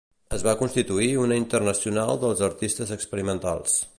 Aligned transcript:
Es 0.35 0.43
va 0.45 0.53
constituir 0.61 1.09
una 1.25 1.37
Internacional 1.41 2.19
dels 2.25 2.43
Artistes 2.51 2.97
Experimentals. 2.99 3.81